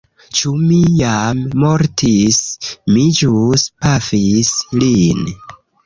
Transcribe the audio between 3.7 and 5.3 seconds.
pafis lin.